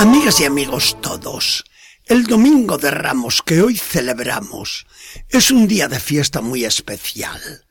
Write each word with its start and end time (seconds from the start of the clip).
Amigas 0.00 0.40
y 0.40 0.46
amigos 0.46 0.96
todos, 1.02 1.62
el 2.06 2.24
Domingo 2.24 2.78
de 2.78 2.90
Ramos 2.90 3.42
que 3.44 3.60
hoy 3.60 3.76
celebramos 3.76 4.86
es 5.28 5.50
un 5.50 5.68
día 5.68 5.88
de 5.88 6.00
fiesta 6.00 6.40
muy 6.40 6.64
especial. 6.64 7.66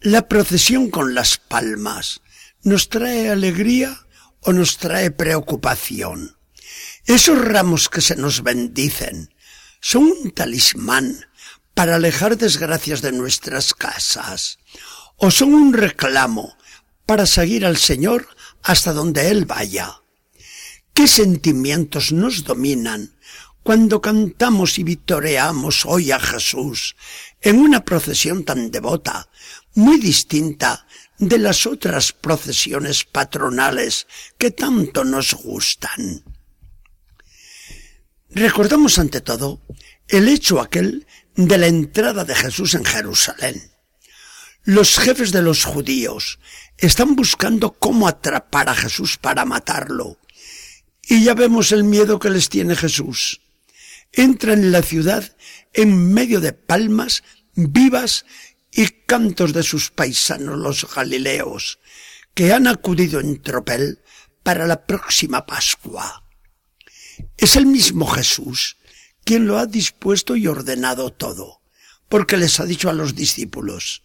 La 0.00 0.26
procesión 0.26 0.90
con 0.90 1.14
las 1.14 1.38
palmas 1.38 2.22
nos 2.64 2.88
trae 2.88 3.30
alegría 3.30 4.04
o 4.40 4.52
nos 4.52 4.78
trae 4.78 5.12
preocupación. 5.12 6.36
Esos 7.06 7.38
ramos 7.38 7.88
que 7.88 8.00
se 8.00 8.16
nos 8.16 8.42
bendicen 8.42 9.32
son 9.80 10.06
un 10.06 10.32
talismán 10.32 11.24
para 11.74 11.94
alejar 11.94 12.36
desgracias 12.36 13.00
de 13.00 13.12
nuestras 13.12 13.74
casas 13.74 14.58
o 15.14 15.30
son 15.30 15.54
un 15.54 15.72
reclamo 15.72 16.58
para 17.06 17.26
seguir 17.26 17.64
al 17.64 17.76
Señor 17.76 18.26
hasta 18.60 18.92
donde 18.92 19.30
Él 19.30 19.44
vaya. 19.44 19.99
¿Qué 20.94 21.06
sentimientos 21.06 22.12
nos 22.12 22.44
dominan 22.44 23.14
cuando 23.62 24.00
cantamos 24.00 24.78
y 24.78 24.84
vitoreamos 24.84 25.86
hoy 25.86 26.10
a 26.10 26.18
Jesús 26.18 26.96
en 27.40 27.58
una 27.58 27.84
procesión 27.84 28.44
tan 28.44 28.70
devota, 28.70 29.28
muy 29.74 29.98
distinta 29.98 30.86
de 31.18 31.38
las 31.38 31.66
otras 31.66 32.12
procesiones 32.12 33.04
patronales 33.04 34.06
que 34.36 34.50
tanto 34.50 35.04
nos 35.04 35.34
gustan? 35.34 36.24
Recordamos 38.30 38.98
ante 38.98 39.20
todo 39.20 39.60
el 40.08 40.28
hecho 40.28 40.60
aquel 40.60 41.06
de 41.34 41.58
la 41.58 41.66
entrada 41.66 42.24
de 42.24 42.34
Jesús 42.34 42.74
en 42.74 42.84
Jerusalén. 42.84 43.70
Los 44.64 44.98
jefes 44.98 45.32
de 45.32 45.42
los 45.42 45.64
judíos 45.64 46.38
están 46.76 47.16
buscando 47.16 47.72
cómo 47.72 48.06
atrapar 48.06 48.68
a 48.68 48.74
Jesús 48.74 49.16
para 49.16 49.44
matarlo. 49.44 50.18
Y 51.10 51.24
ya 51.24 51.34
vemos 51.34 51.72
el 51.72 51.82
miedo 51.82 52.20
que 52.20 52.30
les 52.30 52.48
tiene 52.48 52.76
Jesús. 52.76 53.40
Entra 54.12 54.52
en 54.52 54.70
la 54.70 54.80
ciudad 54.80 55.36
en 55.72 56.14
medio 56.14 56.40
de 56.40 56.52
palmas 56.52 57.24
vivas 57.54 58.24
y 58.70 58.86
cantos 59.06 59.52
de 59.52 59.64
sus 59.64 59.90
paisanos 59.90 60.56
los 60.56 60.94
galileos, 60.94 61.80
que 62.32 62.52
han 62.52 62.68
acudido 62.68 63.18
en 63.18 63.42
tropel 63.42 63.98
para 64.44 64.68
la 64.68 64.86
próxima 64.86 65.46
Pascua. 65.46 66.22
Es 67.36 67.56
el 67.56 67.66
mismo 67.66 68.06
Jesús 68.06 68.76
quien 69.24 69.48
lo 69.48 69.58
ha 69.58 69.66
dispuesto 69.66 70.36
y 70.36 70.46
ordenado 70.46 71.12
todo, 71.12 71.60
porque 72.08 72.36
les 72.36 72.60
ha 72.60 72.66
dicho 72.66 72.88
a 72.88 72.92
los 72.92 73.16
discípulos, 73.16 74.04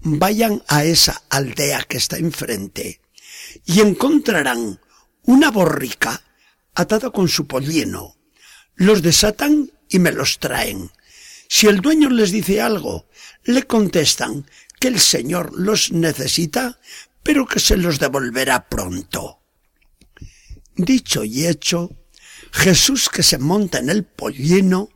vayan 0.00 0.62
a 0.66 0.84
esa 0.84 1.24
aldea 1.28 1.82
que 1.82 1.98
está 1.98 2.16
enfrente 2.16 3.02
y 3.66 3.80
encontrarán 3.80 4.80
una 5.24 5.50
borrica 5.50 6.22
atada 6.74 7.10
con 7.10 7.28
su 7.28 7.46
pollino. 7.46 8.16
Los 8.74 9.02
desatan 9.02 9.70
y 9.88 9.98
me 9.98 10.12
los 10.12 10.38
traen. 10.38 10.90
Si 11.48 11.66
el 11.66 11.80
dueño 11.80 12.08
les 12.08 12.32
dice 12.32 12.60
algo, 12.60 13.08
le 13.44 13.64
contestan 13.64 14.46
que 14.80 14.88
el 14.88 14.98
Señor 14.98 15.52
los 15.54 15.92
necesita, 15.92 16.80
pero 17.22 17.46
que 17.46 17.60
se 17.60 17.76
los 17.76 17.98
devolverá 17.98 18.68
pronto. 18.68 19.42
Dicho 20.74 21.24
y 21.24 21.46
hecho, 21.46 21.90
Jesús 22.52 23.08
que 23.08 23.22
se 23.22 23.38
monta 23.38 23.78
en 23.78 23.90
el 23.90 24.04
pollino, 24.04 24.88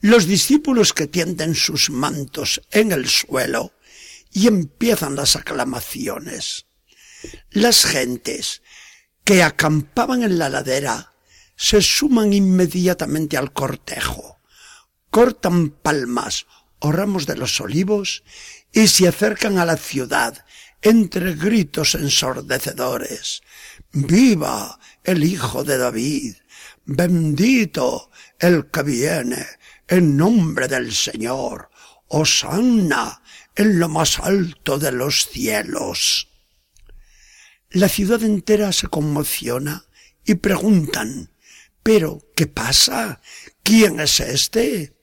los 0.00 0.26
discípulos 0.26 0.92
que 0.92 1.06
tienden 1.06 1.54
sus 1.54 1.90
mantos 1.90 2.60
en 2.70 2.92
el 2.92 3.08
suelo 3.08 3.72
y 4.32 4.48
empiezan 4.48 5.16
las 5.16 5.36
aclamaciones. 5.36 6.66
Las 7.50 7.84
gentes 7.84 8.62
que 9.26 9.42
acampaban 9.42 10.22
en 10.22 10.38
la 10.38 10.48
ladera 10.48 11.12
se 11.56 11.82
suman 11.82 12.32
inmediatamente 12.32 13.36
al 13.36 13.52
cortejo, 13.52 14.38
cortan 15.10 15.70
palmas 15.70 16.46
o 16.78 16.92
ramos 16.92 17.26
de 17.26 17.36
los 17.36 17.60
olivos 17.60 18.22
y 18.72 18.86
se 18.86 19.08
acercan 19.08 19.58
a 19.58 19.64
la 19.64 19.76
ciudad 19.76 20.44
entre 20.80 21.34
gritos 21.34 21.96
ensordecedores. 21.96 23.42
¡Viva 23.90 24.78
el 25.02 25.24
Hijo 25.24 25.64
de 25.64 25.76
David! 25.76 26.36
Bendito 26.84 28.12
el 28.38 28.70
que 28.70 28.84
viene 28.84 29.44
en 29.88 30.16
nombre 30.16 30.68
del 30.68 30.94
Señor. 30.94 31.68
Osanna 32.06 33.22
en 33.56 33.80
lo 33.80 33.88
más 33.88 34.20
alto 34.20 34.78
de 34.78 34.92
los 34.92 35.26
cielos. 35.26 36.28
La 37.70 37.88
ciudad 37.88 38.22
entera 38.22 38.72
se 38.72 38.86
conmociona 38.86 39.86
y 40.24 40.36
preguntan, 40.36 41.30
pero, 41.82 42.22
¿qué 42.34 42.46
pasa? 42.46 43.20
¿Quién 43.62 44.00
es 44.00 44.20
este? 44.20 44.94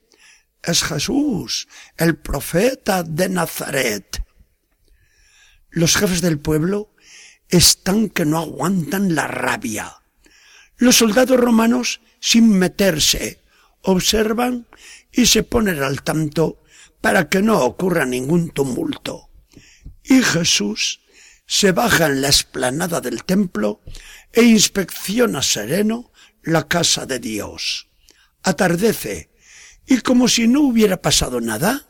Es 0.62 0.84
Jesús, 0.84 1.68
el 1.98 2.16
profeta 2.18 3.04
de 3.04 3.30
Nazaret. 3.30 4.24
Los 5.70 5.98
jefes 5.98 6.22
del 6.22 6.40
pueblo 6.40 6.94
están 7.50 8.10
que 8.10 8.26
no 8.26 8.40
aguantan 8.40 9.14
la 9.14 9.28
rabia. 9.28 10.02
Los 10.78 10.98
soldados 10.98 11.40
romanos, 11.40 12.00
sin 12.20 12.50
meterse, 12.50 13.42
observan 13.82 14.68
y 15.12 15.26
se 15.26 15.44
ponen 15.44 15.84
al 15.84 16.02
tanto 16.02 16.64
para 17.02 17.28
que 17.28 17.42
no 17.42 17.62
ocurra 17.62 18.06
ningún 18.06 18.52
tumulto. 18.52 19.30
Y 20.04 20.22
Jesús 20.22 21.02
se 21.46 21.72
baja 21.72 22.08
en 22.08 22.22
la 22.22 22.30
esplanada 22.30 23.02
del 23.02 23.24
templo 23.24 23.82
e 24.32 24.44
inspecciona 24.44 25.42
sereno 25.42 26.12
la 26.44 26.68
casa 26.68 27.06
de 27.06 27.20
Dios. 27.20 27.88
Atardece 28.44 29.32
y 29.86 30.02
como 30.02 30.28
si 30.28 30.48
no 30.48 30.62
hubiera 30.62 31.02
pasado 31.02 31.42
nada, 31.42 31.88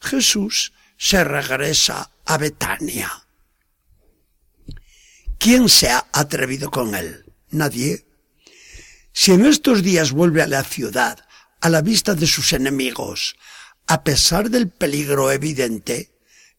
Jesús 0.00 0.72
se 0.96 1.24
regresa 1.24 2.10
a 2.24 2.38
Betania. 2.38 3.10
¿Quién 5.38 5.68
se 5.68 5.90
ha 5.90 6.06
atrevido 6.12 6.70
con 6.70 6.94
él? 6.94 7.32
Nadie. 7.50 8.06
Si 9.12 9.32
en 9.32 9.44
estos 9.44 9.82
días 9.82 10.12
vuelve 10.12 10.42
a 10.42 10.46
la 10.46 10.64
ciudad, 10.64 11.18
a 11.60 11.68
la 11.68 11.82
vista 11.82 12.14
de 12.14 12.26
sus 12.26 12.52
enemigos, 12.52 13.36
a 13.86 14.02
pesar 14.04 14.50
del 14.50 14.70
peligro 14.70 15.30
evidente, 15.30 16.18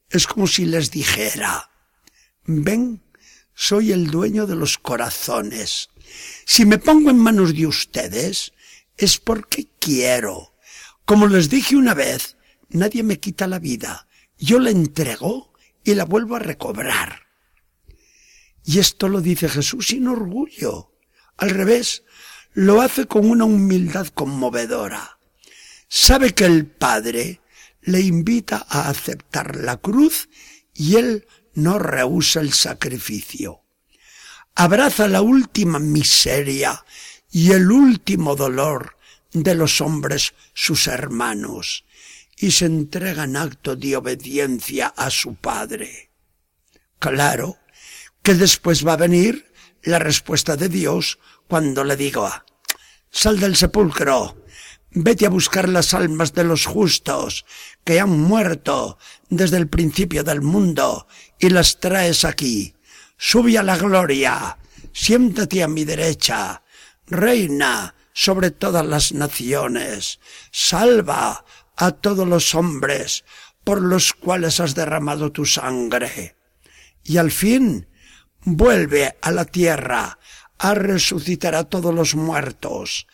es 0.10 0.28
como 0.28 0.48
si 0.48 0.66
les 0.66 0.92
dijera, 0.92 1.70
ven, 2.46 3.02
soy 3.54 3.92
el 3.92 4.08
dueño 4.08 4.46
de 4.46 4.56
los 4.56 4.78
corazones. 4.78 5.90
Si 6.46 6.66
me 6.66 6.78
pongo 6.78 7.10
en 7.10 7.18
manos 7.18 7.54
de 7.56 7.68
ustedes, 7.68 8.54
es 8.98 9.18
porque 9.18 9.68
quiero. 9.80 10.54
Como 11.06 11.28
les 11.28 11.50
dije 11.50 11.76
una 11.76 11.94
vez, 11.94 12.38
nadie 12.70 13.04
me 13.04 13.20
quita 13.20 13.48
la 13.48 13.60
vida. 13.60 14.08
Yo 14.38 14.60
la 14.60 14.70
entrego 14.70 15.54
y 15.84 15.96
la 15.96 16.06
vuelvo 16.06 16.36
a 16.36 16.40
recobrar. 16.40 17.28
Y 18.64 18.80
esto 18.80 19.08
lo 19.08 19.22
dice 19.22 19.48
Jesús 19.48 19.88
sin 19.88 20.08
orgullo. 20.08 20.92
Al 21.38 21.52
revés, 21.52 22.04
lo 22.54 22.82
hace 22.82 23.06
con 23.06 23.30
una 23.30 23.46
humildad 23.46 24.08
conmovedora. 24.08 25.20
Sabe 25.88 26.34
que 26.34 26.46
el 26.46 26.66
Padre 26.66 27.42
le 27.82 28.02
invita 28.02 28.66
a 28.68 28.90
aceptar 28.90 29.56
la 29.56 29.78
cruz 29.78 30.30
y 30.74 30.96
él 30.96 31.28
no 31.56 31.80
rehúsa 31.80 32.42
el 32.42 32.54
sacrificio. 32.54 33.62
Abraza 34.54 35.08
la 35.08 35.22
última 35.22 35.80
miseria 35.80 36.86
y 37.32 37.52
el 37.52 37.72
último 37.72 38.36
dolor 38.36 38.98
de 39.34 39.56
los 39.56 39.82
hombres 39.82 40.34
sus 40.54 40.88
hermanos 40.88 41.86
y 42.38 42.52
se 42.52 42.66
entrega 42.66 43.24
en 43.24 43.38
acto 43.38 43.76
de 43.76 43.96
obediencia 43.96 44.88
a 44.88 45.10
su 45.10 45.36
Padre. 45.36 46.12
Claro 47.00 47.58
que 48.22 48.34
después 48.34 48.86
va 48.86 48.94
a 48.94 48.98
venir 48.98 49.52
la 49.84 50.00
respuesta 50.00 50.56
de 50.56 50.70
Dios 50.70 51.20
cuando 51.48 51.84
le 51.84 51.96
digo, 51.96 52.30
sal 53.12 53.40
del 53.40 53.56
sepulcro, 53.56 54.45
vete 54.96 55.26
a 55.26 55.30
buscar 55.30 55.68
las 55.70 55.94
almas 55.94 56.34
de 56.34 56.46
los 56.46 56.66
justos 56.66 57.46
que 57.84 58.00
han 58.00 58.10
muerto 58.10 58.98
desde 59.30 59.58
el 59.58 59.68
principio 59.68 60.24
del 60.24 60.42
mundo 60.42 61.08
y 61.38 61.50
las 61.50 61.80
traes 61.80 62.24
aquí. 62.24 62.74
Sube 63.18 63.58
a 63.58 63.64
la 63.64 63.78
gloria, 63.78 64.58
siéntate 64.94 65.64
a 65.64 65.68
mi 65.68 65.84
derecha, 65.84 66.64
reina 67.08 67.94
sobre 68.14 68.52
todas 68.52 68.86
las 68.86 69.12
naciones, 69.12 70.20
salva 70.52 71.46
a 71.76 71.92
todos 71.92 72.28
los 72.28 72.56
hombres 72.56 73.26
por 73.66 73.82
los 73.82 74.14
cuales 74.14 74.62
has 74.62 74.76
derramado 74.76 75.32
tu 75.32 75.46
sangre. 75.46 76.38
Y 77.04 77.18
al 77.18 77.32
fin, 77.32 77.88
vuelve 78.44 79.18
a 79.22 79.32
la 79.32 79.44
tierra 79.44 80.20
a 80.58 80.74
resucitar 80.74 81.54
a 81.56 81.66
todos 81.66 81.94
los 81.94 82.16
muertos. 82.16 83.08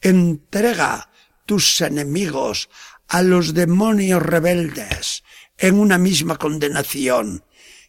Entrega 0.00 1.10
tus 1.48 1.80
enemigos 1.80 2.68
a 3.08 3.22
los 3.22 3.54
demonios 3.54 4.22
rebeldes 4.22 5.24
en 5.56 5.80
una 5.80 5.96
misma 5.96 6.36
condenación 6.36 7.42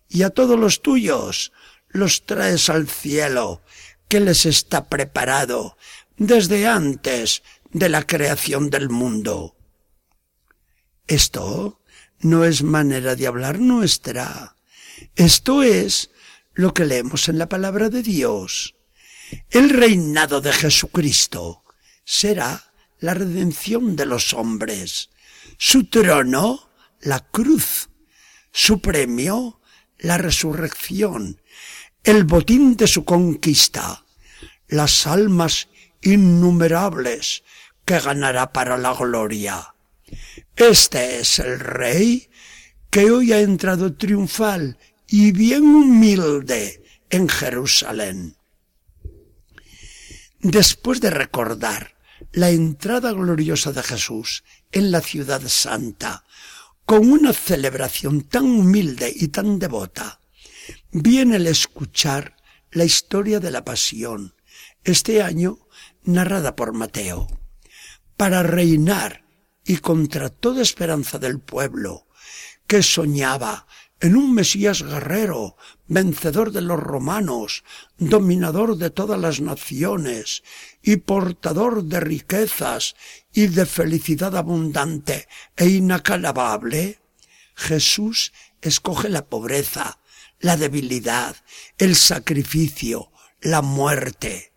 y 0.08 0.24
a 0.24 0.30
todos 0.30 0.58
los 0.58 0.82
tuyos 0.82 1.52
los 1.90 2.26
traes 2.26 2.70
al 2.70 2.88
cielo, 2.88 3.62
que 4.08 4.22
les 4.22 4.46
está 4.46 4.88
preparado 4.88 5.78
desde 6.16 6.68
antes 6.68 7.44
de 7.72 7.90
la 7.90 8.08
creación 8.08 8.70
del 8.70 8.90
mundo. 8.90 9.58
Esto 11.06 11.82
no 12.22 12.46
es 12.46 12.64
manera 12.64 13.16
de 13.16 13.28
hablar 13.28 13.60
nuestra. 13.60 14.56
Esto 15.16 15.64
es 15.64 16.12
lo 16.54 16.74
que 16.74 16.86
leemos 16.86 17.28
en 17.28 17.38
la 17.38 17.50
palabra 17.50 17.90
de 17.90 18.04
Dios. 18.04 18.76
El 19.50 19.70
reinado 19.70 20.40
de 20.40 20.54
Jesucristo 20.54 21.64
será 22.06 22.69
la 23.00 23.14
redención 23.14 23.96
de 23.96 24.06
los 24.06 24.34
hombres. 24.34 25.10
Su 25.58 25.86
trono, 25.86 26.70
la 27.02 27.20
cruz. 27.20 27.90
Su 28.52 28.82
premio, 28.82 29.62
la 29.98 30.18
resurrección. 30.18 31.42
El 32.04 32.24
botín 32.24 32.76
de 32.76 32.88
su 32.88 33.06
conquista. 33.06 34.06
Las 34.68 35.08
almas 35.08 35.68
innumerables 36.02 37.44
que 37.86 38.00
ganará 38.00 38.54
para 38.54 38.78
la 38.78 38.94
gloria. 38.94 39.74
Este 40.56 41.20
es 41.20 41.40
el 41.40 41.60
rey 41.60 42.30
que 42.90 43.12
hoy 43.12 43.34
ha 43.34 43.40
entrado 43.40 43.96
triunfal 43.96 44.78
y 45.08 45.32
bien 45.32 45.64
humilde 45.64 46.84
en 47.10 47.28
Jerusalén. 47.28 48.36
Después 50.40 51.02
de 51.02 51.10
recordar 51.10 51.96
la 52.32 52.50
entrada 52.50 53.12
gloriosa 53.12 53.72
de 53.72 53.84
Jesús 53.84 54.44
en 54.72 54.92
la 54.92 55.02
ciudad 55.02 55.42
santa, 55.48 56.24
con 56.86 57.12
una 57.12 57.34
celebración 57.34 58.22
tan 58.22 58.46
humilde 58.46 59.12
y 59.16 59.28
tan 59.30 59.60
devota, 59.60 60.20
viene 60.92 61.38
el 61.38 61.48
escuchar 61.48 62.36
la 62.72 62.86
historia 62.86 63.40
de 63.40 63.52
la 63.52 63.64
pasión, 63.64 64.36
este 64.84 65.22
año 65.22 65.60
narrada 66.04 66.56
por 66.56 66.74
Mateo, 66.74 67.28
para 68.18 68.44
reinar 68.44 69.26
y 69.66 69.78
contra 69.78 70.30
toda 70.30 70.62
esperanza 70.62 71.20
del 71.20 71.40
pueblo, 71.40 72.08
que 72.68 72.84
soñaba 72.84 73.68
en 74.02 74.16
un 74.16 74.34
Mesías 74.34 74.82
guerrero, 74.82 75.58
vencedor 75.88 76.52
de 76.52 76.62
los 76.62 76.80
romanos, 76.80 77.64
dominador 77.98 78.78
de 78.78 78.90
todas 78.90 79.20
las 79.20 79.42
naciones 79.42 80.44
y 80.82 80.98
portador 80.98 81.84
de 81.84 82.00
riquezas 82.00 82.96
y 83.34 83.48
de 83.48 83.66
felicidad 83.66 84.38
abundante 84.38 85.28
e 85.58 85.68
inacalabable, 85.68 87.00
Jesús 87.56 88.32
escoge 88.62 89.10
la 89.10 89.26
pobreza, 89.26 90.00
la 90.40 90.56
debilidad, 90.56 91.36
el 91.78 91.96
sacrificio, 91.96 93.12
la 93.42 93.62
muerte. 93.62 94.54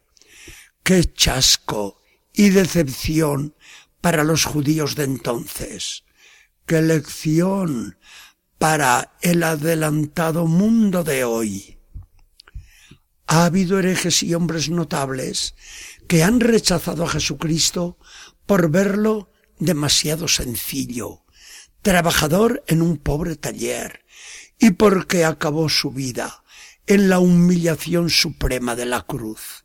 Qué 0.84 1.04
chasco 1.12 2.00
y 2.32 2.50
decepción 2.50 3.56
para 4.00 4.22
los 4.22 4.44
judíos 4.44 4.94
de 4.94 5.04
entonces. 5.04 6.04
Qué 6.66 6.80
lección 6.80 7.98
para 8.62 9.16
el 9.22 9.42
adelantado 9.42 10.46
mundo 10.46 11.02
de 11.02 11.24
hoy. 11.24 11.78
Ha 13.26 13.46
habido 13.46 13.80
herejes 13.80 14.22
y 14.22 14.34
hombres 14.34 14.70
notables 14.70 15.56
que 16.06 16.22
han 16.22 16.38
rechazado 16.38 17.02
a 17.02 17.08
Jesucristo 17.08 17.98
por 18.46 18.70
verlo 18.70 19.32
demasiado 19.58 20.28
sencillo, 20.28 21.24
trabajador 21.82 22.62
en 22.68 22.82
un 22.82 22.98
pobre 22.98 23.34
taller, 23.34 24.04
y 24.60 24.70
porque 24.70 25.24
acabó 25.24 25.68
su 25.68 25.90
vida 25.90 26.44
en 26.86 27.08
la 27.08 27.18
humillación 27.18 28.10
suprema 28.10 28.76
de 28.76 28.86
la 28.86 29.02
cruz. 29.02 29.64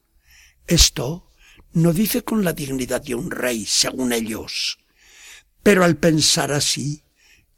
Esto 0.66 1.30
no 1.72 1.94
dice 1.94 2.24
con 2.24 2.44
la 2.44 2.54
dignidad 2.54 3.04
de 3.04 3.14
un 3.14 3.30
rey, 3.30 3.64
según 3.64 4.12
ellos. 4.12 4.80
Pero 5.62 5.84
al 5.84 5.98
pensar 5.98 6.52
así, 6.52 7.04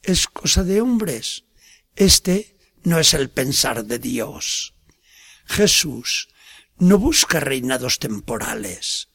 es 0.04 0.28
cosa 0.28 0.64
de 0.64 0.82
hombres. 0.82 1.46
Este 1.96 2.58
no 2.84 3.00
es 3.00 3.14
el 3.14 3.30
pensar 3.30 3.86
de 3.86 4.00
Dios. 4.00 4.74
Jesús 5.46 6.30
no 6.78 6.98
busca 6.98 7.40
reinados 7.40 8.00
temporales. 8.00 9.10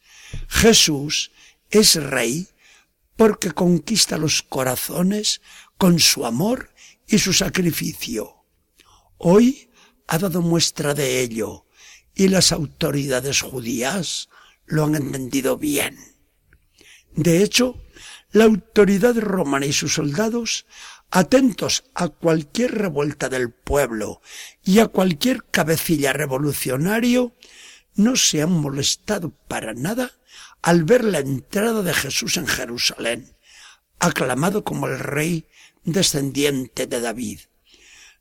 Jesús 0.48 1.31
es 1.70 1.94
rey 1.94 2.48
porque 3.16 3.52
conquista 3.52 4.19
los 4.19 4.42
corazones 4.42 5.40
con 5.78 5.98
su 6.00 6.26
amor 6.26 6.75
y 7.06 7.19
su 7.19 7.32
sacrificio. 7.32 8.44
Hoy 9.19 9.70
ha 10.06 10.19
dado 10.19 10.42
muestra 10.42 10.94
de 10.94 11.20
ello 11.20 11.66
y 12.14 12.28
las 12.28 12.52
autoridades 12.52 13.40
judías 13.40 14.28
lo 14.66 14.84
han 14.84 14.94
entendido 14.94 15.56
bien. 15.56 15.98
De 17.16 17.42
hecho, 17.42 17.80
la 18.34 18.46
autoridad 18.46 19.16
romana 19.16 19.64
y 19.64 19.72
sus 19.72 19.94
soldados, 19.94 20.66
atentos 21.12 21.84
a 21.94 22.08
cualquier 22.08 22.72
revuelta 22.72 23.28
del 23.28 23.52
pueblo 23.52 24.20
y 24.64 24.81
a 24.81 24.88
cualquier 24.88 25.44
cabecilla 25.44 26.12
revolucionario, 26.12 27.32
no 27.94 28.16
se 28.16 28.42
han 28.42 28.50
molestado 28.50 29.31
para 29.31 29.72
nada 29.72 30.10
al 30.62 30.82
ver 30.82 31.04
la 31.04 31.20
entrada 31.20 31.82
de 31.82 31.94
Jesús 31.94 32.36
en 32.36 32.48
Jerusalén, 32.48 33.36
aclamado 34.00 34.64
como 34.64 34.88
el 34.88 34.98
rey 34.98 35.46
descendiente 35.84 36.88
de 36.88 37.00
David. 37.00 37.38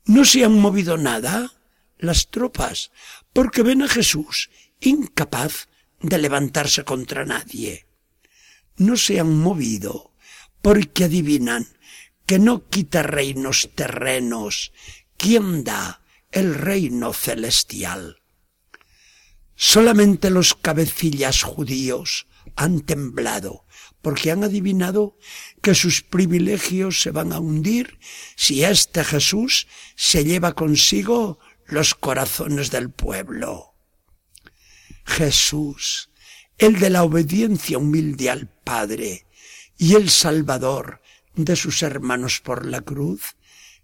No 0.06 0.26
se 0.26 0.46
han 0.46 0.60
movido 0.60 0.96
nada 0.96 1.54
las 1.98 2.28
tropas, 2.28 2.92
porque 3.34 3.64
ven 3.64 3.82
a 3.82 3.88
Jesús 3.88 4.52
incapaz 4.80 5.70
de 6.02 6.20
levantarse 6.20 6.84
contra 6.84 7.26
nadie 7.26 7.88
no 8.78 8.98
se 8.98 9.20
han 9.20 9.38
movido 9.38 10.14
porque 10.62 11.06
adivinan 11.06 11.68
que 12.26 12.40
no 12.40 12.68
quita 12.70 13.04
reinos 13.04 13.70
terrenos 13.76 14.72
quien 15.18 15.64
da 15.64 16.02
el 16.32 16.56
reino 16.56 17.14
celestial. 17.14 18.22
Solamente 19.56 20.30
los 20.30 20.56
cabecillas 20.56 21.44
judíos 21.44 22.28
han 22.56 22.82
temblado 22.82 23.66
porque 24.02 24.32
han 24.32 24.44
adivinado 24.44 25.18
que 25.62 25.76
sus 25.76 26.02
privilegios 26.02 27.02
se 27.02 27.12
van 27.12 27.32
a 27.32 27.40
hundir 27.40 28.00
si 28.36 28.64
este 28.64 29.04
Jesús 29.04 29.68
se 29.96 30.26
lleva 30.26 30.54
consigo 30.54 31.40
los 31.66 31.96
corazones 31.96 32.70
del 32.70 32.92
pueblo. 32.92 33.76
Jesús, 35.06 36.10
el 36.58 36.80
de 36.80 36.90
la 36.90 37.04
obediencia 37.04 37.78
humilde 37.78 38.30
al 38.30 38.53
Padre 38.64 39.26
y 39.78 39.96
el 39.96 40.10
Salvador 40.10 41.02
de 41.36 41.56
sus 41.56 41.82
hermanos 41.82 42.40
por 42.42 42.66
la 42.66 42.82
cruz, 42.82 43.36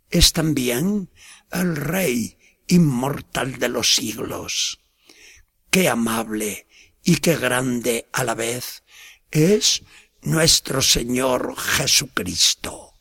es 0.10 0.34
también 0.34 1.10
el 1.52 1.76
Rey 1.76 2.38
inmortal 2.68 3.58
de 3.60 3.70
los 3.70 3.96
siglos. 3.96 4.80
Qué 5.70 5.90
amable 5.90 6.68
y 7.04 7.18
qué 7.18 7.36
grande 7.36 8.08
a 8.14 8.24
la 8.24 8.36
vez 8.36 8.84
es 9.32 9.84
nuestro 10.22 10.82
Señor 10.82 11.56
Jesucristo. 11.58 12.94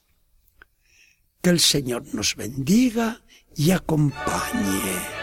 Que 1.42 1.50
el 1.50 1.60
Señor 1.60 2.04
nos 2.14 2.36
bendiga 2.36 3.22
y 3.54 3.70
acompañe. 3.70 5.17